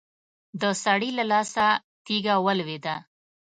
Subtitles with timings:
[0.61, 1.65] د سړي له لاسه
[2.05, 2.95] تېږه ولوېده.